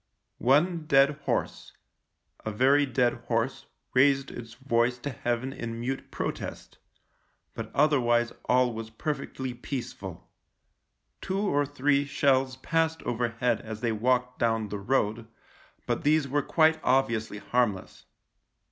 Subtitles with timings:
[0.39, 1.73] One dead horse—
[2.43, 6.79] a very dead horse— raised its voice to heaven in mute protest;
[7.53, 10.27] but otherwise all was perfectly peaceful.
[11.21, 15.27] Two or three shells passed overhead as they walked down the road,
[15.85, 18.05] but these were quite obviously harmless.